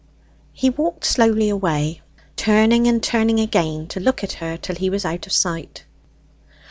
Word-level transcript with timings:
He 0.51 0.71
walked 0.71 1.05
slowly 1.05 1.47
away, 1.49 2.01
turning 2.35 2.87
and 2.87 3.03
turning 3.03 3.39
again 3.39 3.85
to 3.89 3.99
look 3.99 4.23
at 4.23 4.31
her 4.31 4.57
till 4.57 4.75
he 4.77 4.89
was 4.89 5.05
out 5.05 5.27
of 5.27 5.31
sight. 5.31 5.83